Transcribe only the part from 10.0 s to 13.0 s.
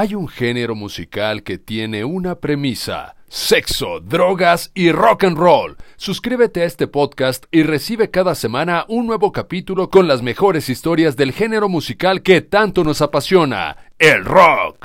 las mejores historias del género musical que tanto